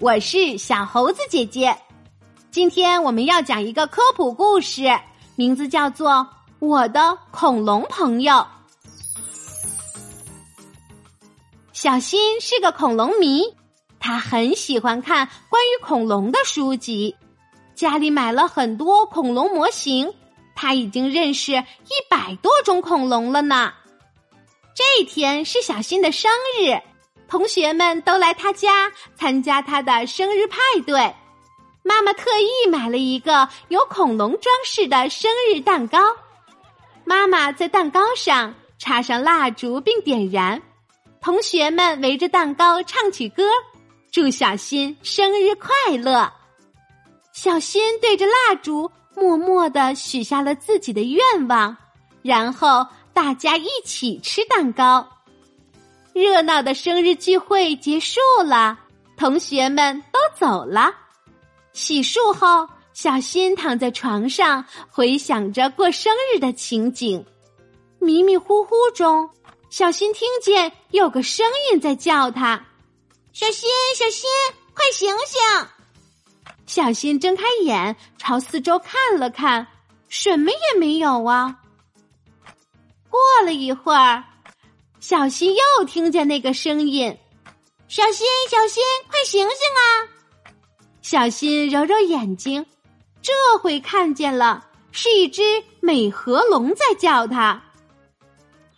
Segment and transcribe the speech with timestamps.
[0.00, 1.76] 我是小猴子姐姐。
[2.52, 4.96] 今天我们要讲一个科普故事，
[5.34, 6.10] 名字叫做
[6.60, 8.34] 《我的恐龙朋友》。
[11.72, 13.42] 小新是个恐龙迷，
[13.98, 17.16] 他很喜欢看关于恐龙的书籍，
[17.74, 20.14] 家里买了很多恐龙模型，
[20.54, 23.72] 他已经认识一百多种恐龙了呢。
[24.76, 26.80] 这一天是小新的生日，
[27.28, 31.14] 同学们都来他家参加他的生日派对。
[31.82, 35.98] 妈妈特意买了一个有恐龙装饰的生日蛋糕，
[37.04, 40.60] 妈妈在蛋糕上插上蜡烛并点燃。
[41.20, 43.44] 同学们围着蛋糕唱起歌，
[44.10, 46.32] 祝小新生日快乐。
[47.32, 51.76] 小新对着蜡烛默默的许下了自己的愿望，
[52.22, 55.08] 然后大家一起吃蛋糕。
[56.20, 58.76] 热闹的生日聚会结束了，
[59.16, 60.92] 同学们都走了。
[61.72, 67.24] 洗漱后，小新躺在床上，回想着过生日的情景，
[68.00, 69.30] 迷迷糊糊中。
[69.70, 72.66] 小新听见有个声音在叫他
[73.32, 74.28] ：“小新，小新，
[74.74, 75.68] 快醒醒！”
[76.66, 79.68] 小新睁开眼，朝四周看了看，
[80.08, 81.60] 什么也没有啊。
[83.08, 84.24] 过了一会儿，
[85.00, 87.16] 小新又听见那个声音
[87.86, 89.82] ：“小新，小新，快醒醒啊！”
[91.00, 92.66] 小新揉揉眼睛，
[93.22, 95.42] 这回看见了，是一只
[95.80, 97.62] 美颌龙在叫他。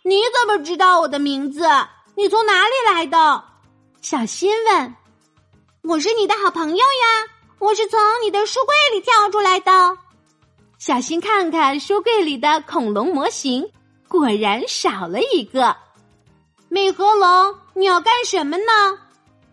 [0.03, 1.65] 你怎么知道我的名字？
[2.15, 3.43] 你从哪里来的？
[4.01, 4.95] 小新问。
[5.83, 7.27] 我是你的好朋友呀，
[7.57, 9.97] 我是从你的书柜里跳出来的。
[10.77, 13.71] 小新看看书柜里的恐龙模型，
[14.07, 15.75] 果然少了一个。
[16.73, 18.63] 美颌龙，你要干什么呢？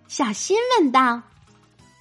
[0.06, 1.20] 小新问道。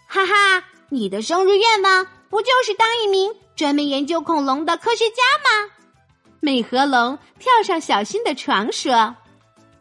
[0.05, 5.71] 哈哈，你的生日愿望不就是当一名专门研究恐龙的科学家吗？
[6.39, 9.15] 美颌龙跳上小新的床，说：“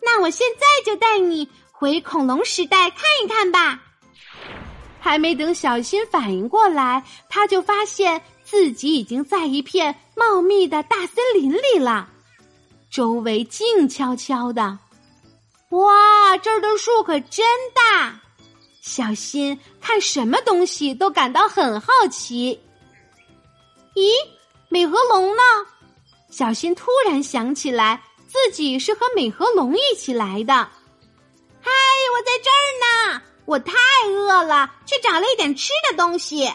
[0.01, 3.79] 那我现在就带你回恐龙时代看一看吧。”
[4.99, 12.09] 还没等小新反应过来，他就发现自己已经在一片茂密的大森林里了，
[12.91, 14.79] 周围静悄悄的。
[15.71, 17.45] 哇，这儿的树可真
[17.75, 18.21] 大！
[18.81, 22.61] 小新看什么东西都感到很好奇。
[23.95, 24.11] 咦，
[24.69, 25.43] 美颌龙呢？
[26.31, 30.55] 小新突然想起来，自己是和美颌龙一起来的。
[30.55, 31.71] 嗨，
[32.15, 33.23] 我在这儿呢！
[33.45, 33.73] 我太
[34.09, 36.53] 饿了，去找了一点吃的东西。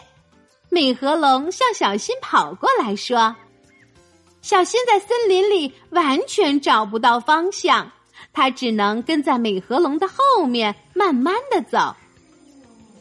[0.70, 3.36] 美颌龙向小新跑过来说
[4.40, 7.90] ：“小新在森林里完全找不到方向，
[8.32, 11.94] 他只能跟在美颌龙的后面，慢慢的走。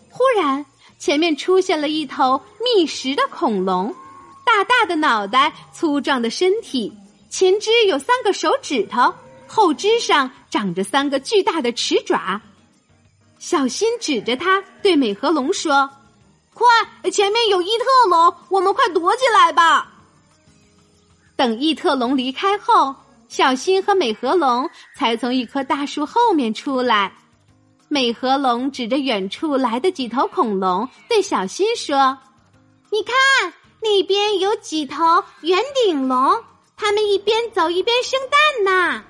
[0.09, 0.65] 忽然，
[0.99, 3.95] 前面出现了一头觅食的恐龙。”
[4.43, 6.91] 大大的脑袋，粗壮的身体，
[7.29, 9.13] 前肢有三个手指头，
[9.47, 12.41] 后肢上长着三个巨大的齿爪。
[13.39, 15.89] 小新指着它对美颌龙说
[16.53, 16.67] ：“快，
[17.09, 19.93] 前面有异特龙，我们快躲起来吧！”
[21.37, 22.93] 等异特龙离开后，
[23.31, 27.13] 小新和美和龙才从一棵大树后面出来。
[27.87, 32.17] 美和龙指着远处来的几头恐龙，对小新说
[32.91, 36.43] ：“你看。”那边有几头圆顶龙，
[36.75, 39.03] 它们一边走一边生蛋呢。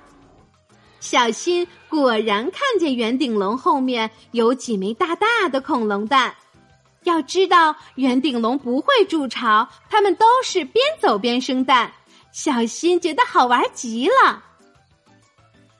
[1.00, 6.36] 小新果然看见圆顶龙后面有几枚大大的恐龙蛋。
[7.04, 11.92] 要知道，圆顶龙不会筑巢，它们都是边走边生蛋。
[12.32, 14.44] 小新觉得好玩极了。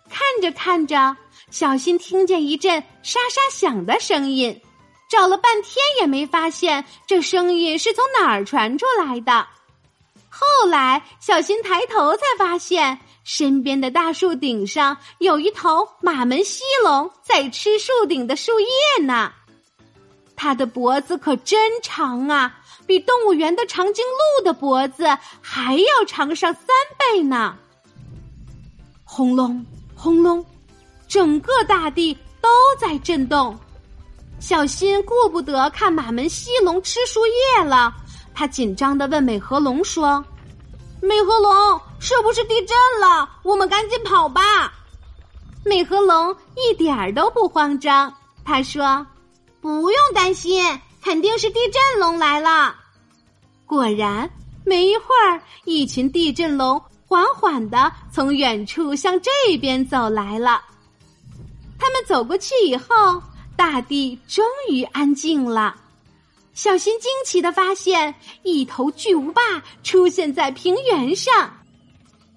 [0.10, 1.16] 看着看着，
[1.50, 4.62] 小新听见一阵沙沙响的声音。
[5.10, 9.46] 找了半天也没发现这声音是从哪儿传出来的。
[10.30, 19.34] 后来，小新抬头才发现，身边的大树顶上有一头马门溪龙在吃树顶的树叶呢。
[20.38, 22.61] 它的脖子可真长啊，
[22.92, 25.06] 比动物园的长颈鹿的脖子
[25.40, 26.66] 还要长上三
[27.00, 27.56] 倍呢。
[29.06, 29.66] 轰隆
[29.96, 30.46] 轰隆，
[31.08, 33.58] 整个大地都在震动。
[34.42, 37.96] 小新顾不得看马门溪龙吃树叶了，
[38.34, 40.22] 他紧张的问美颌龙说
[41.02, 43.30] ：“美颌龙，是不是地震了？
[43.44, 44.42] 我们赶紧跑吧！”
[45.64, 49.08] 美颌龙一点儿都不慌张，他说
[49.62, 52.76] ：“不用担心，肯定是地震龙来了。”
[53.72, 54.30] 果然，
[54.66, 60.62] 没一会儿，一群地震龙缓缓的从远处向这边走来了。
[61.80, 62.86] 他们走过去以后。
[63.56, 65.76] 大地终于安静了。
[66.54, 69.42] 小新惊奇的发现，一头巨无霸
[69.84, 71.32] 出现在平原上。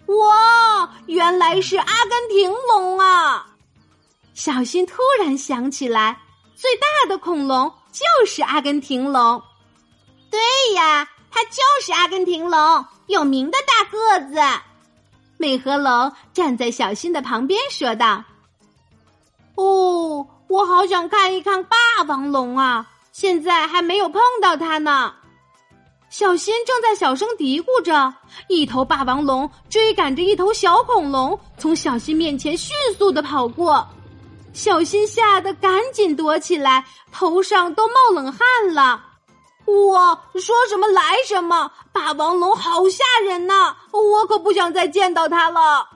[0.06, 3.46] 哇，原来是阿根廷龙啊！
[4.34, 6.20] 小新突然想起来，
[6.54, 9.42] 最大的恐龙就是阿根廷龙。
[10.31, 10.40] 对
[10.75, 14.40] 呀，它就是阿根廷龙，有名的大个子。
[15.36, 18.22] 美和龙站在小新的旁边说道
[19.56, 21.76] ：“哦，我好想看一看霸
[22.06, 22.86] 王龙啊！
[23.10, 25.12] 现在还没有碰到它呢。”
[26.08, 28.14] 小新正在小声嘀咕着，
[28.46, 33.84] 一头霸王龙追赶着一头小恐龙，从小新面前迅速的跑过。
[34.52, 39.04] 小新吓得赶紧躲起来，头上都冒冷汗了。
[39.66, 43.75] 我说什么来什么，霸王龙好吓人呐！
[43.93, 45.88] 我可不想再见到它了。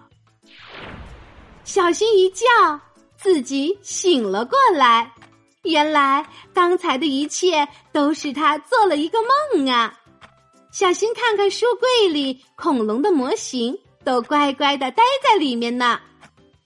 [1.65, 2.47] 小新一叫，
[3.17, 5.13] 自己醒了过来。
[5.63, 6.25] 原来
[6.55, 9.19] 刚才的一切都是他做了一个
[9.53, 9.93] 梦啊。
[10.73, 16.01] 小新看看书柜里恐龙的模型，都乖乖的待在里面呢。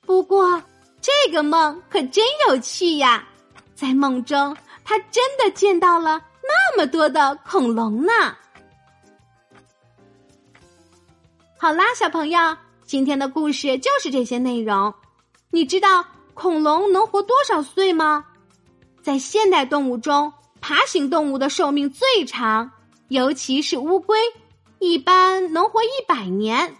[0.06, 0.62] 不过
[1.00, 3.26] 这个梦可真有趣呀！
[3.74, 6.22] 在梦中，他真的见到了
[6.74, 8.12] 那么多的恐龙呢。
[11.58, 14.94] 好啦，小朋友，今天的故事就是这些内容。
[15.50, 16.02] 你知道
[16.32, 18.24] 恐龙能活多少岁吗？
[19.02, 20.32] 在现代动物中，
[20.62, 22.72] 爬行动物的寿命最长。
[23.08, 24.18] 尤其是乌龟，
[24.78, 26.74] 一般能活一百年。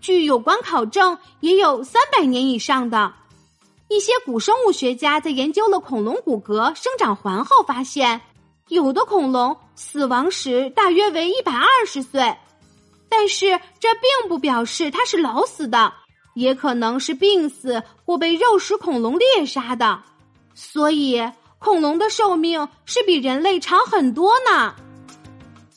[0.00, 3.12] 据有关考证，也有三百年以上的。
[3.88, 8.22] 一些古生物学家在研究了恐龙骨骼生长环后发现，
[8.70, 12.34] 有的恐龙死亡时大约为一百二十岁。
[13.08, 15.92] 但是这并不表示它是老死的，
[16.34, 20.00] 也可能是病死或被肉食恐龙猎杀的。
[20.54, 21.20] 所以，
[21.58, 24.74] 恐龙的寿命是比人类长很多呢。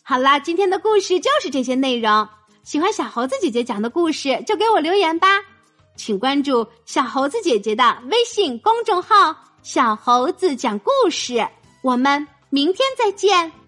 [0.04, 2.28] 好啦，今天的故事就是这些内容。
[2.64, 5.28] 喜欢小猴子姐姐讲的故事，就给我留言吧。
[5.96, 11.48] 请关注小猴子姐姐的微信公众号“小猴子讲故事”。
[11.84, 13.63] 我们明天再见。